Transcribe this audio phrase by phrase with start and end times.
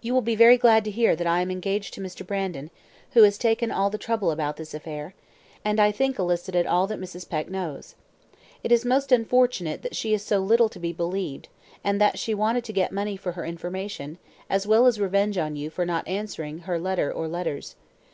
[0.00, 2.26] "You will be very glad to hear that I am engaged to Mr.
[2.26, 2.70] Brandon,
[3.10, 5.12] who has taken all the trouble about this affair,
[5.62, 7.28] and I think elicited all that Mrs.
[7.28, 7.94] Peck knows.
[8.64, 11.48] It is most unfortunate that she is so little to be believed,
[11.84, 14.16] and that she wanted to get money for her information,
[14.48, 17.76] as well as revenge on you for not answering her letter or letters.